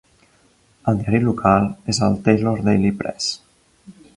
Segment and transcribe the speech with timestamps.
[0.91, 3.31] El diari local és el 'Taylor Daily Press'.